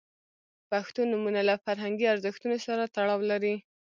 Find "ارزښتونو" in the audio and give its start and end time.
2.13-2.57